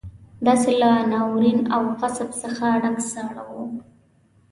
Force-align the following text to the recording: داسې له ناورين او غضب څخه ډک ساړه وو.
داسې 0.45 0.71
له 0.81 0.89
ناورين 1.11 1.59
او 1.75 1.81
غضب 1.99 2.29
څخه 2.41 2.65
ډک 2.81 2.97
ساړه 3.11 3.43
وو. 3.51 3.63